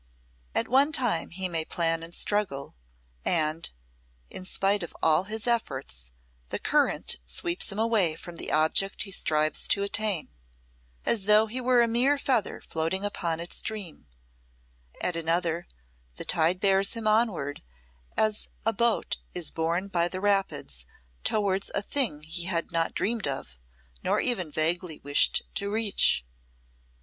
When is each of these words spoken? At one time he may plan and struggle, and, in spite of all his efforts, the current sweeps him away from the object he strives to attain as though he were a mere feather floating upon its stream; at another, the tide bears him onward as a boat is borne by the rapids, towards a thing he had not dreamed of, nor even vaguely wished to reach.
At 0.55 0.67
one 0.67 0.91
time 0.91 1.29
he 1.29 1.47
may 1.47 1.63
plan 1.63 2.01
and 2.01 2.15
struggle, 2.15 2.73
and, 3.23 3.69
in 4.31 4.45
spite 4.45 4.81
of 4.81 4.95
all 5.03 5.25
his 5.25 5.45
efforts, 5.45 6.11
the 6.49 6.57
current 6.57 7.17
sweeps 7.23 7.71
him 7.71 7.77
away 7.77 8.15
from 8.15 8.37
the 8.37 8.51
object 8.51 9.03
he 9.03 9.11
strives 9.11 9.67
to 9.67 9.83
attain 9.83 10.29
as 11.05 11.25
though 11.25 11.45
he 11.45 11.61
were 11.61 11.83
a 11.83 11.87
mere 11.87 12.17
feather 12.17 12.61
floating 12.61 13.05
upon 13.05 13.39
its 13.39 13.57
stream; 13.57 14.07
at 15.01 15.15
another, 15.15 15.67
the 16.15 16.25
tide 16.25 16.59
bears 16.59 16.95
him 16.95 17.05
onward 17.05 17.61
as 18.17 18.47
a 18.65 18.73
boat 18.73 19.17
is 19.35 19.51
borne 19.51 19.87
by 19.87 20.07
the 20.07 20.19
rapids, 20.19 20.87
towards 21.23 21.69
a 21.75 21.81
thing 21.83 22.23
he 22.23 22.45
had 22.45 22.71
not 22.71 22.95
dreamed 22.95 23.27
of, 23.27 23.59
nor 24.03 24.19
even 24.19 24.51
vaguely 24.51 24.97
wished 25.03 25.43
to 25.53 25.69
reach. 25.71 26.25